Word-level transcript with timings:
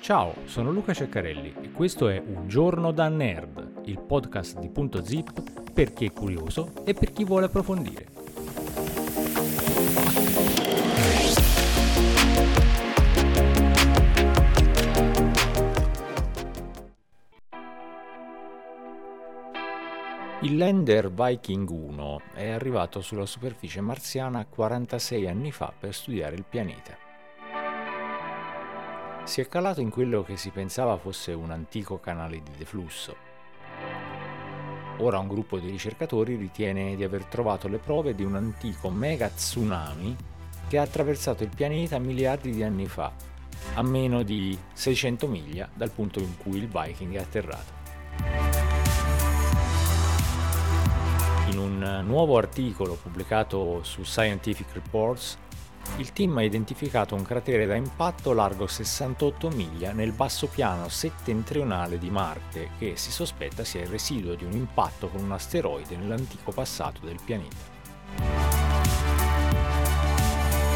Ciao, 0.00 0.34
sono 0.46 0.70
Luca 0.70 0.94
Ceccarelli 0.94 1.54
e 1.60 1.70
questo 1.70 2.08
è 2.08 2.18
Un 2.18 2.48
giorno 2.48 2.92
da 2.92 3.08
nerd, 3.08 3.82
il 3.84 4.00
podcast 4.00 4.58
di 4.58 4.70
Punto 4.70 5.04
Zip 5.04 5.70
per 5.70 5.92
chi 5.92 6.06
è 6.06 6.12
curioso 6.12 6.72
e 6.84 6.94
per 6.94 7.12
chi 7.12 7.24
vuole 7.24 7.44
approfondire. 7.46 8.06
Il 20.40 20.56
lander 20.56 21.12
Viking 21.12 21.68
1 21.68 22.20
è 22.32 22.48
arrivato 22.48 23.02
sulla 23.02 23.26
superficie 23.26 23.82
marziana 23.82 24.46
46 24.46 25.28
anni 25.28 25.52
fa 25.52 25.70
per 25.78 25.92
studiare 25.92 26.34
il 26.34 26.44
pianeta. 26.48 27.07
Si 29.28 29.42
è 29.42 29.46
calato 29.46 29.82
in 29.82 29.90
quello 29.90 30.22
che 30.22 30.38
si 30.38 30.48
pensava 30.48 30.96
fosse 30.96 31.32
un 31.32 31.50
antico 31.50 32.00
canale 32.00 32.42
di 32.42 32.50
deflusso. 32.56 33.14
Ora 35.00 35.18
un 35.18 35.28
gruppo 35.28 35.58
di 35.58 35.68
ricercatori 35.68 36.34
ritiene 36.34 36.96
di 36.96 37.04
aver 37.04 37.26
trovato 37.26 37.68
le 37.68 37.76
prove 37.76 38.14
di 38.14 38.24
un 38.24 38.36
antico 38.36 38.88
mega 38.88 39.28
tsunami 39.28 40.16
che 40.66 40.78
ha 40.78 40.82
attraversato 40.82 41.42
il 41.42 41.50
pianeta 41.54 41.98
miliardi 41.98 42.52
di 42.52 42.62
anni 42.62 42.86
fa, 42.86 43.12
a 43.74 43.82
meno 43.82 44.22
di 44.22 44.58
600 44.72 45.26
miglia 45.26 45.68
dal 45.74 45.90
punto 45.90 46.20
in 46.20 46.34
cui 46.38 46.56
il 46.56 46.66
Viking 46.66 47.14
è 47.14 47.18
atterrato. 47.18 47.72
In 51.50 51.58
un 51.58 52.02
nuovo 52.06 52.38
articolo 52.38 52.94
pubblicato 52.94 53.82
su 53.82 54.02
Scientific 54.04 54.72
Reports, 54.72 55.36
il 55.96 56.12
team 56.12 56.36
ha 56.36 56.42
identificato 56.42 57.14
un 57.14 57.22
cratere 57.22 57.66
da 57.66 57.74
impatto 57.74 58.32
largo 58.32 58.66
68 58.66 59.48
miglia 59.50 59.92
nel 59.92 60.12
basso 60.12 60.46
piano 60.46 60.88
settentrionale 60.88 61.98
di 61.98 62.10
Marte 62.10 62.70
che 62.78 62.96
si 62.96 63.10
sospetta 63.10 63.64
sia 63.64 63.82
il 63.82 63.88
residuo 63.88 64.34
di 64.34 64.44
un 64.44 64.52
impatto 64.52 65.08
con 65.08 65.22
un 65.22 65.32
asteroide 65.32 65.96
nell'antico 65.96 66.52
passato 66.52 67.00
del 67.04 67.18
pianeta. 67.24 67.76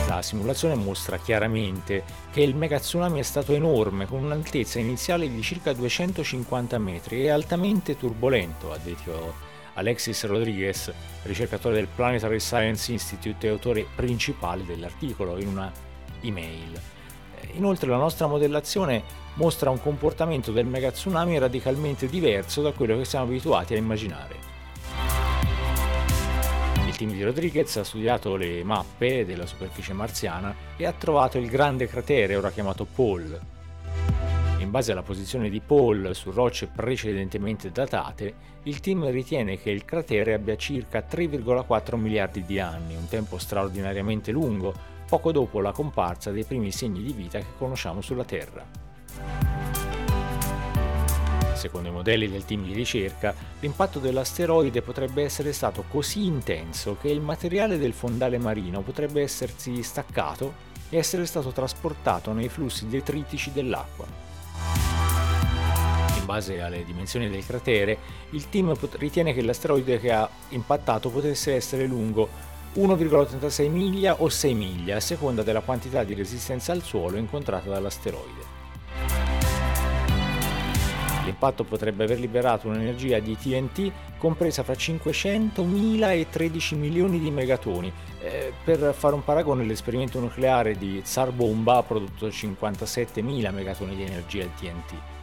La 0.08 0.20
simulazione 0.20 0.74
mostra 0.74 1.18
chiaramente 1.18 2.04
che 2.30 2.42
il 2.42 2.54
megatsunami 2.54 3.18
è 3.18 3.22
stato 3.22 3.54
enorme, 3.54 4.06
con 4.06 4.22
un'altezza 4.22 4.78
iniziale 4.78 5.30
di 5.30 5.40
circa 5.40 5.72
250 5.72 6.78
metri 6.78 7.22
e 7.22 7.30
altamente 7.30 7.96
turbolento, 7.96 8.72
ha 8.72 8.78
detto 8.78 9.50
Alexis 9.74 10.24
Rodriguez, 10.26 10.92
ricercatore 11.22 11.74
del 11.74 11.88
Planetary 11.88 12.40
Science 12.40 12.92
Institute 12.92 13.46
e 13.46 13.50
autore 13.50 13.86
principale 13.94 14.64
dell'articolo, 14.64 15.38
in 15.38 15.48
una 15.48 15.72
email. 16.20 16.80
Inoltre 17.54 17.90
la 17.90 17.96
nostra 17.96 18.26
modellazione 18.26 19.02
mostra 19.34 19.70
un 19.70 19.80
comportamento 19.80 20.52
del 20.52 20.66
megatsunami 20.66 21.38
radicalmente 21.38 22.06
diverso 22.06 22.62
da 22.62 22.72
quello 22.72 22.96
che 22.96 23.04
siamo 23.04 23.26
abituati 23.26 23.74
a 23.74 23.78
immaginare. 23.78 24.50
Il 26.86 26.96
team 26.96 27.12
di 27.12 27.22
Rodriguez 27.22 27.76
ha 27.76 27.84
studiato 27.84 28.36
le 28.36 28.62
mappe 28.62 29.24
della 29.24 29.46
superficie 29.46 29.92
marziana 29.92 30.54
e 30.76 30.84
ha 30.86 30.92
trovato 30.92 31.38
il 31.38 31.48
grande 31.48 31.86
cratere, 31.86 32.36
ora 32.36 32.50
chiamato 32.50 32.84
Paul, 32.84 33.40
in 34.62 34.70
base 34.70 34.92
alla 34.92 35.02
posizione 35.02 35.50
di 35.50 35.60
Paul 35.60 36.14
su 36.14 36.30
rocce 36.30 36.68
precedentemente 36.68 37.70
datate, 37.70 38.50
il 38.64 38.80
team 38.80 39.10
ritiene 39.10 39.58
che 39.58 39.70
il 39.70 39.84
cratere 39.84 40.34
abbia 40.34 40.56
circa 40.56 41.04
3,4 41.08 41.96
miliardi 41.96 42.44
di 42.44 42.58
anni, 42.58 42.94
un 42.94 43.08
tempo 43.08 43.38
straordinariamente 43.38 44.30
lungo, 44.30 44.72
poco 45.06 45.32
dopo 45.32 45.60
la 45.60 45.72
comparsa 45.72 46.30
dei 46.30 46.44
primi 46.44 46.70
segni 46.70 47.02
di 47.02 47.12
vita 47.12 47.38
che 47.38 47.46
conosciamo 47.58 48.00
sulla 48.00 48.24
Terra. 48.24 48.64
Secondo 51.54 51.88
i 51.88 51.92
modelli 51.92 52.28
del 52.28 52.44
team 52.44 52.64
di 52.64 52.72
ricerca, 52.72 53.34
l'impatto 53.60 53.98
dell'asteroide 53.98 54.82
potrebbe 54.82 55.22
essere 55.22 55.52
stato 55.52 55.84
così 55.88 56.24
intenso 56.24 56.96
che 57.00 57.08
il 57.08 57.20
materiale 57.20 57.78
del 57.78 57.92
fondale 57.92 58.38
marino 58.38 58.80
potrebbe 58.80 59.22
essersi 59.22 59.82
staccato 59.82 60.70
e 60.88 60.96
essere 60.96 61.24
stato 61.26 61.50
trasportato 61.50 62.32
nei 62.32 62.48
flussi 62.48 62.88
detritici 62.88 63.52
dell'acqua 63.52 64.31
in 66.22 66.26
base 66.26 66.60
alle 66.60 66.84
dimensioni 66.84 67.28
del 67.28 67.44
cratere, 67.44 67.98
il 68.30 68.48
team 68.48 68.74
ritiene 68.92 69.34
che 69.34 69.42
l'asteroide 69.42 69.98
che 69.98 70.12
ha 70.12 70.28
impattato 70.50 71.10
potesse 71.10 71.54
essere 71.54 71.86
lungo 71.86 72.50
1,86 72.74 73.68
miglia 73.68 74.22
o 74.22 74.28
6 74.28 74.54
miglia, 74.54 74.96
a 74.96 75.00
seconda 75.00 75.42
della 75.42 75.60
quantità 75.60 76.04
di 76.04 76.14
resistenza 76.14 76.72
al 76.72 76.82
suolo 76.82 77.18
incontrata 77.18 77.68
dall'asteroide. 77.68 78.60
L'impatto 81.24 81.64
potrebbe 81.64 82.04
aver 82.04 82.18
liberato 82.18 82.68
un'energia 82.68 83.20
di 83.20 83.36
TNT 83.36 83.92
compresa 84.18 84.62
fra 84.64 84.72
500.000 84.72 86.10
e 86.10 86.26
13 86.30 86.74
milioni 86.74 87.20
di 87.20 87.30
megatoni. 87.30 87.92
Eh, 88.20 88.52
per 88.64 88.92
fare 88.94 89.14
un 89.14 89.22
paragone, 89.22 89.64
l'esperimento 89.64 90.18
nucleare 90.18 90.76
di 90.76 91.00
Tsar 91.02 91.30
Bomba 91.30 91.76
ha 91.76 91.82
prodotto 91.82 92.26
57.000 92.26 93.52
megatoni 93.52 93.94
di 93.94 94.02
energia 94.02 94.44
TNT. 94.58 95.21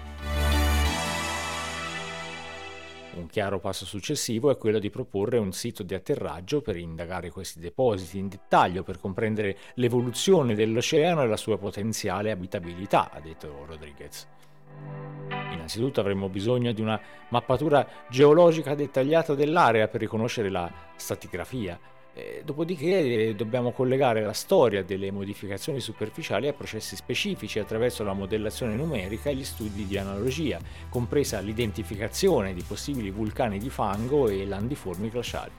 Un 3.20 3.28
chiaro 3.28 3.60
passo 3.60 3.86
successivo 3.86 4.50
è 4.50 4.58
quello 4.58 4.80
di 4.80 4.90
proporre 4.90 5.38
un 5.38 5.52
sito 5.52 5.84
di 5.84 5.94
atterraggio 5.94 6.62
per 6.62 6.78
indagare 6.78 7.30
questi 7.32 7.60
depositi 7.60 8.18
in 8.18 8.30
dettaglio, 8.30 8.82
per 8.82 8.98
comprendere 8.98 9.58
l'evoluzione 9.74 10.56
dell'oceano 10.56 11.24
e 11.24 11.28
la 11.28 11.36
sua 11.36 11.58
potenziale 11.58 12.32
abitabilità, 12.32 13.12
ha 13.12 13.20
detto 13.20 13.66
Rodriguez. 13.66 14.26
Innanzitutto 15.52 16.00
avremo 16.00 16.30
bisogno 16.30 16.72
di 16.72 16.80
una 16.80 17.00
mappatura 17.28 17.86
geologica 18.10 18.74
dettagliata 18.74 19.36
dell'area 19.36 19.90
per 19.90 20.00
riconoscere 20.00 20.50
la 20.50 20.72
stratigrafia, 20.96 21.78
eh, 22.14 22.42
dopodiché 22.44 23.28
eh, 23.30 23.36
dobbiamo 23.36 23.72
collegare 23.72 24.24
la 24.24 24.34
storia 24.34 24.84
delle 24.84 25.12
modificazioni 25.12 25.80
superficiali 25.80 26.48
a 26.48 26.54
processi 26.54 26.96
specifici 26.96 27.60
attraverso 27.60 28.04
la 28.04 28.14
modellazione 28.14 28.76
numerica 28.76 29.30
e 29.30 29.36
gli 29.36 29.44
studi 29.44 29.86
di 29.86 29.98
analogia, 29.98 30.60
compresa 30.90 31.40
l'identificazione 31.40 32.54
di 32.54 32.64
possibili 32.66 33.12
vulcani 33.12 33.60
di 33.60 33.70
fango 33.70 34.28
e 34.28 34.46
landiformi 34.46 35.10
glaciali. 35.10 35.52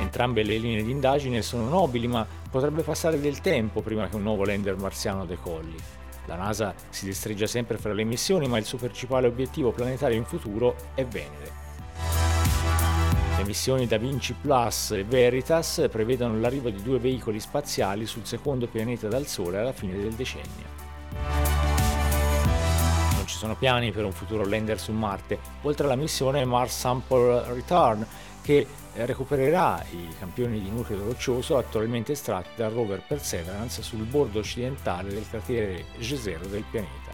Entrambe 0.00 0.42
le 0.42 0.56
linee 0.56 0.82
di 0.82 0.90
indagine 0.90 1.42
sono 1.42 1.68
nobili, 1.68 2.06
ma 2.06 2.26
potrebbe 2.50 2.82
passare 2.82 3.20
del 3.20 3.40
tempo 3.40 3.82
prima 3.82 4.08
che 4.08 4.16
un 4.16 4.22
nuovo 4.22 4.44
lander 4.44 4.76
marziano 4.76 5.26
decolli. 5.26 5.76
La 6.24 6.36
NASA 6.36 6.74
si 6.88 7.04
destreggia 7.04 7.46
sempre 7.46 7.78
fra 7.78 7.92
le 7.92 8.04
missioni, 8.04 8.48
ma 8.48 8.58
il 8.58 8.64
suo 8.64 8.78
principale 8.78 9.26
obiettivo 9.26 9.70
planetario 9.70 10.16
in 10.16 10.24
futuro 10.24 10.76
è 10.94 11.04
Venere. 11.04 11.67
Missioni 13.48 13.86
Da 13.86 13.96
Vinci 13.96 14.34
Plus 14.34 14.90
e 14.90 15.04
Veritas 15.04 15.88
prevedono 15.90 16.38
l'arrivo 16.38 16.68
di 16.68 16.82
due 16.82 16.98
veicoli 16.98 17.40
spaziali 17.40 18.04
sul 18.04 18.26
secondo 18.26 18.66
pianeta 18.66 19.08
dal 19.08 19.26
Sole 19.26 19.56
alla 19.56 19.72
fine 19.72 19.96
del 19.96 20.12
decennio. 20.12 20.66
Non 23.14 23.24
ci 23.24 23.36
sono 23.38 23.56
piani 23.56 23.90
per 23.90 24.04
un 24.04 24.12
futuro 24.12 24.46
lander 24.46 24.78
su 24.78 24.92
Marte, 24.92 25.38
oltre 25.62 25.86
alla 25.86 25.96
missione 25.96 26.44
Mars 26.44 26.78
Sample 26.78 27.54
Return, 27.54 28.06
che 28.42 28.66
recupererà 28.92 29.82
i 29.92 30.08
campioni 30.18 30.60
di 30.60 30.68
nucleo 30.68 31.02
roccioso 31.02 31.56
attualmente 31.56 32.12
estratti 32.12 32.50
dal 32.56 32.72
rover 32.72 33.02
Perseverance 33.08 33.80
sul 33.82 34.04
bordo 34.04 34.40
occidentale 34.40 35.08
del 35.08 35.26
cratere 35.26 35.86
G0 35.98 36.48
del 36.48 36.64
pianeta. 36.70 37.07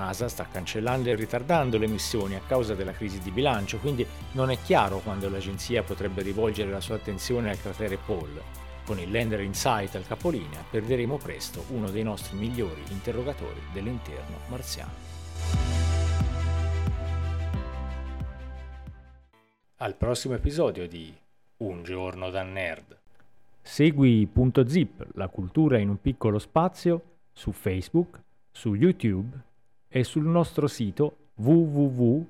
NASA 0.00 0.28
sta 0.28 0.46
cancellando 0.50 1.10
e 1.10 1.14
ritardando 1.14 1.76
le 1.76 1.86
missioni 1.86 2.34
a 2.34 2.40
causa 2.40 2.74
della 2.74 2.92
crisi 2.92 3.20
di 3.20 3.30
bilancio, 3.30 3.78
quindi 3.78 4.06
non 4.32 4.50
è 4.50 4.58
chiaro 4.62 5.00
quando 5.00 5.28
l'agenzia 5.28 5.82
potrebbe 5.82 6.22
rivolgere 6.22 6.70
la 6.70 6.80
sua 6.80 6.94
attenzione 6.96 7.50
al 7.50 7.60
cratere 7.60 7.98
Paul. 7.98 8.40
Con 8.84 8.98
il 8.98 9.10
lander 9.10 9.40
Insight 9.40 9.94
al 9.94 10.06
capolinea 10.06 10.64
perderemo 10.68 11.18
presto 11.18 11.64
uno 11.68 11.90
dei 11.90 12.02
nostri 12.02 12.36
migliori 12.36 12.82
interrogatori 12.88 13.60
dell'interno 13.72 14.38
marziano. 14.48 14.90
Al 19.76 19.94
prossimo 19.94 20.34
episodio 20.34 20.88
di 20.88 21.14
Un 21.58 21.82
giorno 21.82 22.30
da 22.30 22.42
nerd. 22.42 22.98
Segui 23.60 24.26
Punto 24.26 24.66
Zip, 24.66 25.06
la 25.14 25.28
cultura 25.28 25.78
in 25.78 25.90
un 25.90 26.00
piccolo 26.00 26.38
spazio, 26.38 27.02
su 27.32 27.52
Facebook, 27.52 28.18
su 28.50 28.74
YouTube 28.74 29.48
e 29.90 30.04
sul 30.04 30.24
nostro 30.24 30.68
sito 30.68 31.16
www.zip.net. 31.34 32.28